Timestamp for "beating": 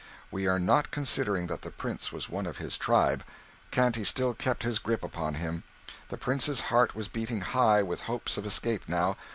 7.07-7.41